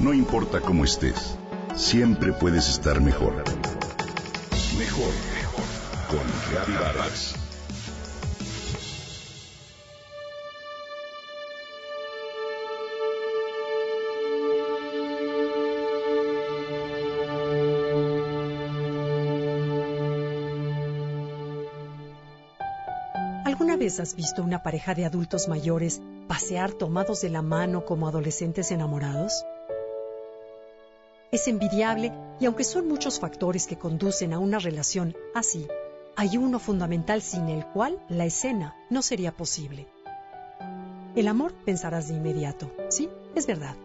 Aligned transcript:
No 0.00 0.14
importa 0.14 0.62
cómo 0.62 0.86
estés, 0.86 1.36
siempre 1.76 2.32
puedes 2.32 2.70
estar 2.70 3.02
mejor. 3.02 3.34
Mejor, 4.78 5.12
mejor. 5.34 5.64
Con 6.08 6.20
Reavivadas. 6.50 7.34
¿Alguna 23.44 23.76
vez 23.76 24.00
has 24.00 24.14
visto 24.16 24.42
una 24.42 24.62
pareja 24.62 24.94
de 24.94 25.04
adultos 25.04 25.46
mayores 25.46 26.00
pasear 26.26 26.72
tomados 26.72 27.20
de 27.20 27.28
la 27.28 27.42
mano 27.42 27.84
como 27.84 28.08
adolescentes 28.08 28.70
enamorados? 28.70 29.44
Es 31.32 31.46
envidiable 31.46 32.12
y 32.40 32.46
aunque 32.46 32.64
son 32.64 32.88
muchos 32.88 33.20
factores 33.20 33.68
que 33.68 33.78
conducen 33.78 34.32
a 34.32 34.40
una 34.40 34.58
relación 34.58 35.16
así, 35.32 35.68
hay 36.16 36.36
uno 36.36 36.58
fundamental 36.58 37.22
sin 37.22 37.48
el 37.48 37.64
cual 37.66 38.02
la 38.08 38.24
escena 38.24 38.76
no 38.90 39.00
sería 39.00 39.30
posible. 39.30 39.86
El 41.14 41.28
amor 41.28 41.52
pensarás 41.64 42.08
de 42.08 42.14
inmediato, 42.14 42.72
sí, 42.88 43.08
es 43.36 43.46
verdad, 43.46 43.76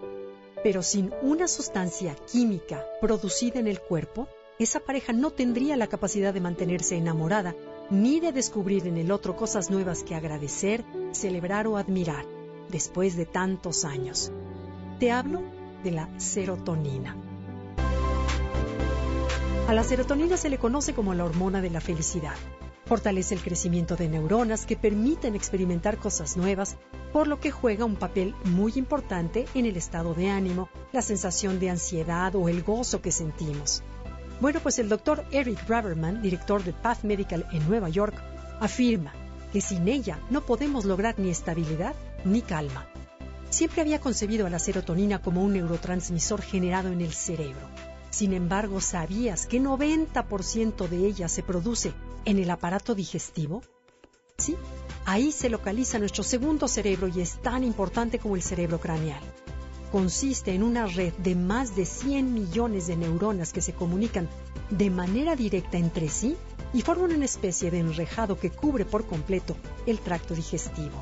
pero 0.63 0.81
sin 0.81 1.13
una 1.21 1.47
sustancia 1.47 2.15
química 2.31 2.83
producida 2.99 3.59
en 3.59 3.67
el 3.67 3.79
cuerpo, 3.79 4.27
esa 4.57 4.79
pareja 4.79 5.13
no 5.13 5.29
tendría 5.29 5.75
la 5.77 5.87
capacidad 5.87 6.33
de 6.33 6.41
mantenerse 6.41 6.97
enamorada 6.97 7.53
ni 7.91 8.19
de 8.19 8.31
descubrir 8.31 8.87
en 8.87 8.97
el 8.97 9.11
otro 9.11 9.35
cosas 9.35 9.69
nuevas 9.69 10.03
que 10.03 10.15
agradecer, 10.15 10.83
celebrar 11.11 11.67
o 11.67 11.77
admirar 11.77 12.25
después 12.69 13.15
de 13.15 13.27
tantos 13.27 13.85
años. 13.85 14.31
Te 14.99 15.11
hablo 15.11 15.43
de 15.83 15.91
la 15.91 16.09
serotonina. 16.19 17.15
A 19.67 19.73
la 19.73 19.83
serotonina 19.83 20.37
se 20.37 20.51
le 20.51 20.59
conoce 20.59 20.93
como 20.93 21.15
la 21.15 21.25
hormona 21.25 21.59
de 21.59 21.71
la 21.71 21.81
felicidad. 21.81 22.35
Fortalece 22.85 23.33
el 23.33 23.41
crecimiento 23.41 23.95
de 23.95 24.07
neuronas 24.07 24.67
que 24.67 24.75
permiten 24.75 25.33
experimentar 25.33 25.97
cosas 25.97 26.37
nuevas, 26.37 26.77
por 27.11 27.27
lo 27.27 27.39
que 27.39 27.49
juega 27.49 27.83
un 27.83 27.95
papel 27.95 28.35
muy 28.43 28.73
importante 28.75 29.47
en 29.55 29.65
el 29.65 29.75
estado 29.75 30.13
de 30.13 30.29
ánimo, 30.29 30.69
la 30.91 31.01
sensación 31.01 31.59
de 31.59 31.71
ansiedad 31.71 32.35
o 32.35 32.47
el 32.47 32.61
gozo 32.61 33.01
que 33.01 33.11
sentimos. 33.11 33.81
Bueno, 34.39 34.59
pues 34.61 34.77
el 34.77 34.87
doctor 34.87 35.25
Eric 35.31 35.67
Braverman, 35.67 36.21
director 36.21 36.63
de 36.63 36.71
Path 36.71 37.03
Medical 37.03 37.47
en 37.51 37.67
Nueva 37.67 37.89
York, 37.89 38.15
afirma 38.59 39.13
que 39.51 39.61
sin 39.61 39.87
ella 39.87 40.19
no 40.29 40.45
podemos 40.45 40.85
lograr 40.85 41.17
ni 41.17 41.31
estabilidad 41.31 41.95
ni 42.23 42.43
calma. 42.43 42.85
Siempre 43.49 43.81
había 43.81 43.99
concebido 43.99 44.45
a 44.45 44.51
la 44.51 44.59
serotonina 44.59 45.23
como 45.23 45.41
un 45.43 45.53
neurotransmisor 45.53 46.43
generado 46.43 46.89
en 46.89 47.01
el 47.01 47.13
cerebro. 47.13 47.67
Sin 48.15 48.31
embargo, 48.31 48.79
¿sabías 48.79 49.45
que 49.45 49.59
90% 49.59 50.87
de 50.87 51.05
ella 51.05 51.27
se 51.27 51.43
produce 51.43 51.91
en 52.23 52.39
el 52.39 52.49
aparato 52.49 52.95
digestivo? 52.95 53.61
Sí, 54.37 54.55
ahí 55.03 55.33
se 55.33 55.49
localiza 55.49 55.99
nuestro 55.99 56.23
segundo 56.23 56.69
cerebro 56.69 57.09
y 57.09 57.19
es 57.19 57.41
tan 57.41 57.65
importante 57.65 58.17
como 58.17 58.37
el 58.37 58.41
cerebro 58.41 58.79
craneal 58.79 59.21
consiste 59.91 60.53
en 60.53 60.63
una 60.63 60.87
red 60.87 61.13
de 61.15 61.35
más 61.35 61.75
de 61.75 61.85
100 61.85 62.33
millones 62.33 62.87
de 62.87 62.95
neuronas 62.95 63.51
que 63.53 63.61
se 63.61 63.73
comunican 63.73 64.29
de 64.69 64.89
manera 64.89 65.35
directa 65.35 65.77
entre 65.77 66.07
sí 66.07 66.37
y 66.73 66.81
forman 66.83 67.13
una 67.13 67.25
especie 67.25 67.69
de 67.69 67.79
enrejado 67.79 68.39
que 68.39 68.49
cubre 68.49 68.85
por 68.85 69.05
completo 69.05 69.57
el 69.85 69.99
tracto 69.99 70.35
digestivo. 70.35 71.01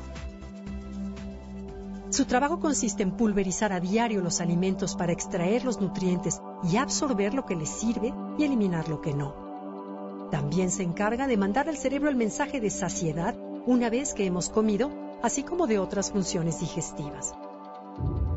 Su 2.10 2.24
trabajo 2.26 2.60
consiste 2.60 3.02
en 3.02 3.16
pulverizar 3.16 3.72
a 3.72 3.80
diario 3.80 4.20
los 4.20 4.40
alimentos 4.40 4.94
para 4.94 5.12
extraer 5.12 5.64
los 5.64 5.80
nutrientes 5.80 6.40
y 6.64 6.76
absorber 6.76 7.34
lo 7.34 7.44
que 7.44 7.56
les 7.56 7.68
sirve 7.68 8.12
y 8.38 8.44
eliminar 8.44 8.88
lo 8.88 9.00
que 9.00 9.14
no. 9.14 10.28
También 10.30 10.70
se 10.70 10.82
encarga 10.82 11.26
de 11.26 11.36
mandar 11.36 11.68
al 11.68 11.76
cerebro 11.76 12.08
el 12.08 12.16
mensaje 12.16 12.60
de 12.60 12.70
saciedad 12.70 13.36
una 13.66 13.90
vez 13.90 14.14
que 14.14 14.26
hemos 14.26 14.48
comido, 14.48 14.90
así 15.22 15.42
como 15.42 15.66
de 15.66 15.78
otras 15.78 16.10
funciones 16.10 16.60
digestivas. 16.60 17.34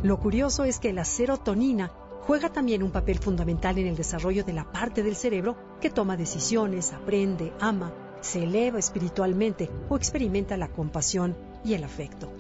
Lo 0.04 0.20
curioso 0.20 0.64
es 0.64 0.80
que 0.80 0.94
la 0.94 1.06
serotonina 1.06 1.92
juega 2.22 2.52
también 2.52 2.84
un 2.84 2.92
papel 2.92 3.20
fundamental 3.20 3.78
en 3.78 3.88
el 3.88 3.96
desarrollo 3.96 4.44
de 4.44 4.54
la 4.54 4.72
parte 4.72 5.02
del 5.02 5.16
cerebro 5.16 5.56
que 5.82 5.90
toma 5.90 6.18
decisiones, 6.18 6.94
aprende, 6.94 7.54
ama, 7.60 7.94
se 8.22 8.44
eleva 8.44 8.80
espiritualmente 8.80 9.70
o 9.90 9.96
experimenta 9.96 10.58
la 10.58 10.68
compasión 10.68 11.36
y 11.64 11.74
el 11.74 11.84
afecto. 11.84 12.32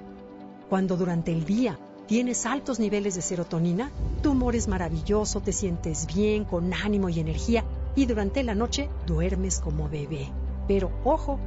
Cuando 0.70 0.98
durante 0.98 1.32
el 1.32 1.46
día 1.46 1.80
tienes 2.08 2.46
altos 2.46 2.80
niveles 2.80 3.16
de 3.16 3.22
serotonina, 3.22 3.92
tu 4.24 4.32
humor 4.32 4.56
es 4.56 4.68
maravilloso, 4.68 5.42
te 5.42 5.52
sientes 5.52 6.08
bien, 6.08 6.46
con 6.46 6.74
ánimo 6.74 7.10
y 7.10 7.20
energía, 7.20 7.66
y 7.96 8.06
durante 8.06 8.44
la 8.44 8.56
noche 8.56 8.90
duermes 9.06 9.60
como 9.60 9.90
bebé. 9.90 10.30
Pero 10.68 10.90
ojo, 11.04 11.40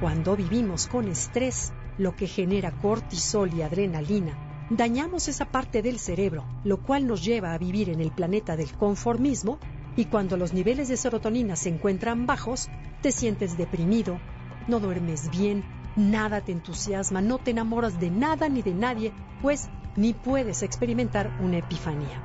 cuando 0.00 0.36
vivimos 0.36 0.88
con 0.88 1.08
estrés, 1.08 1.72
lo 1.98 2.16
que 2.16 2.26
genera 2.26 2.72
cortisol 2.72 3.54
y 3.54 3.62
adrenalina, 3.62 4.66
dañamos 4.70 5.28
esa 5.28 5.44
parte 5.46 5.82
del 5.82 5.98
cerebro, 5.98 6.44
lo 6.64 6.82
cual 6.82 7.06
nos 7.06 7.24
lleva 7.24 7.54
a 7.54 7.58
vivir 7.58 7.90
en 7.90 8.00
el 8.00 8.10
planeta 8.10 8.56
del 8.56 8.72
conformismo 8.72 9.58
y 9.96 10.06
cuando 10.06 10.36
los 10.36 10.52
niveles 10.52 10.88
de 10.88 10.96
serotonina 10.96 11.56
se 11.56 11.68
encuentran 11.68 12.26
bajos, 12.26 12.68
te 13.02 13.12
sientes 13.12 13.56
deprimido, 13.56 14.20
no 14.66 14.80
duermes 14.80 15.30
bien, 15.30 15.64
nada 15.98 16.40
te 16.40 16.52
entusiasma, 16.52 17.20
no 17.20 17.38
te 17.38 17.50
enamoras 17.50 18.00
de 18.00 18.10
nada 18.10 18.48
ni 18.48 18.62
de 18.62 18.72
nadie, 18.72 19.12
pues 19.42 19.68
ni 19.96 20.14
puedes 20.14 20.62
experimentar 20.62 21.36
una 21.40 21.58
epifanía. 21.58 22.22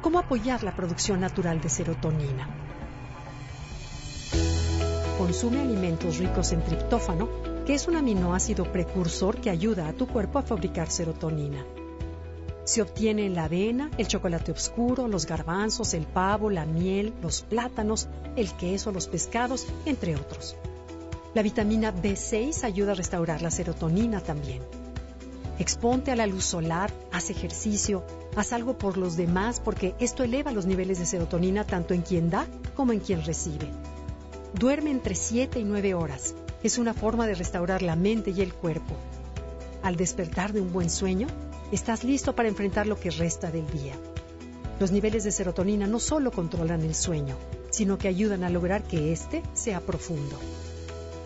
¿Cómo 0.00 0.20
apoyar 0.20 0.62
la 0.62 0.74
producción 0.74 1.20
natural 1.20 1.60
de 1.60 1.68
serotonina? 1.68 2.48
Consume 5.18 5.60
alimentos 5.60 6.18
ricos 6.18 6.52
en 6.52 6.62
triptófano, 6.62 7.28
que 7.66 7.74
es 7.74 7.88
un 7.88 7.96
aminoácido 7.96 8.70
precursor 8.72 9.40
que 9.40 9.50
ayuda 9.50 9.88
a 9.88 9.92
tu 9.92 10.06
cuerpo 10.06 10.38
a 10.38 10.42
fabricar 10.42 10.88
serotonina. 10.88 11.64
Se 12.62 12.82
obtiene 12.82 13.26
en 13.26 13.34
la 13.34 13.44
avena, 13.44 13.90
el 13.98 14.06
chocolate 14.06 14.52
oscuro, 14.52 15.08
los 15.08 15.26
garbanzos, 15.26 15.94
el 15.94 16.06
pavo, 16.06 16.50
la 16.50 16.66
miel, 16.66 17.14
los 17.20 17.42
plátanos, 17.42 18.08
el 18.36 18.52
queso, 18.52 18.92
los 18.92 19.08
pescados, 19.08 19.66
entre 19.86 20.14
otros. 20.14 20.54
La 21.38 21.44
vitamina 21.44 21.94
B6 21.94 22.64
ayuda 22.64 22.90
a 22.90 22.94
restaurar 22.96 23.42
la 23.42 23.52
serotonina 23.52 24.20
también. 24.20 24.60
Exponte 25.60 26.10
a 26.10 26.16
la 26.16 26.26
luz 26.26 26.42
solar, 26.42 26.92
haz 27.12 27.30
ejercicio, 27.30 28.02
haz 28.34 28.52
algo 28.52 28.76
por 28.76 28.98
los 28.98 29.16
demás 29.16 29.60
porque 29.60 29.94
esto 30.00 30.24
eleva 30.24 30.50
los 30.50 30.66
niveles 30.66 30.98
de 30.98 31.06
serotonina 31.06 31.62
tanto 31.62 31.94
en 31.94 32.02
quien 32.02 32.28
da 32.28 32.48
como 32.74 32.92
en 32.92 32.98
quien 32.98 33.24
recibe. 33.24 33.68
Duerme 34.52 34.90
entre 34.90 35.14
7 35.14 35.60
y 35.60 35.62
9 35.62 35.94
horas. 35.94 36.34
Es 36.64 36.76
una 36.76 36.92
forma 36.92 37.28
de 37.28 37.36
restaurar 37.36 37.82
la 37.82 37.94
mente 37.94 38.32
y 38.32 38.40
el 38.40 38.52
cuerpo. 38.52 38.96
Al 39.84 39.94
despertar 39.94 40.52
de 40.52 40.60
un 40.60 40.72
buen 40.72 40.90
sueño, 40.90 41.28
estás 41.70 42.02
listo 42.02 42.34
para 42.34 42.48
enfrentar 42.48 42.88
lo 42.88 42.98
que 42.98 43.12
resta 43.12 43.52
del 43.52 43.70
día. 43.70 43.94
Los 44.80 44.90
niveles 44.90 45.22
de 45.22 45.30
serotonina 45.30 45.86
no 45.86 46.00
solo 46.00 46.32
controlan 46.32 46.82
el 46.82 46.96
sueño, 46.96 47.36
sino 47.70 47.96
que 47.96 48.08
ayudan 48.08 48.42
a 48.42 48.50
lograr 48.50 48.82
que 48.82 49.12
éste 49.12 49.44
sea 49.54 49.78
profundo. 49.78 50.36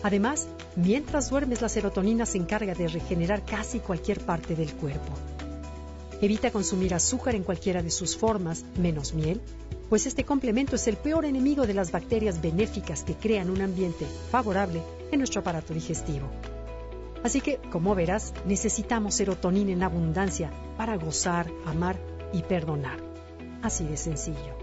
Además, 0.03 0.47
mientras 0.75 1.29
duermes 1.29 1.61
la 1.61 1.69
serotonina 1.69 2.25
se 2.25 2.37
encarga 2.37 2.75
de 2.75 2.89
regenerar 2.89 3.45
casi 3.45 3.79
cualquier 3.79 4.19
parte 4.19 4.55
del 4.55 4.73
cuerpo. 4.73 5.13
Evita 6.21 6.51
consumir 6.51 6.93
azúcar 6.93 7.35
en 7.35 7.43
cualquiera 7.43 7.81
de 7.81 7.89
sus 7.89 8.15
formas, 8.15 8.65
menos 8.77 9.13
miel, 9.13 9.41
pues 9.89 10.05
este 10.05 10.25
complemento 10.25 10.75
es 10.75 10.87
el 10.87 10.97
peor 10.97 11.25
enemigo 11.25 11.65
de 11.65 11.73
las 11.73 11.91
bacterias 11.91 12.41
benéficas 12.41 13.03
que 13.03 13.15
crean 13.15 13.49
un 13.49 13.61
ambiente 13.61 14.05
favorable 14.29 14.81
en 15.11 15.19
nuestro 15.19 15.41
aparato 15.41 15.73
digestivo. 15.73 16.27
Así 17.23 17.39
que, 17.39 17.57
como 17.71 17.95
verás, 17.95 18.33
necesitamos 18.45 19.15
serotonina 19.15 19.71
en 19.71 19.83
abundancia 19.83 20.51
para 20.77 20.97
gozar, 20.97 21.47
amar 21.65 21.97
y 22.33 22.41
perdonar. 22.41 22.99
Así 23.61 23.85
de 23.85 23.95
sencillo. 23.95 24.62